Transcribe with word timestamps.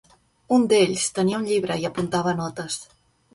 Un 0.55 0.63
d'ells 0.71 1.03
tenia 1.17 1.41
un 1.41 1.45
llibre 1.49 1.77
i 1.83 1.87
apuntava 1.91 2.35
notes. 2.41 2.81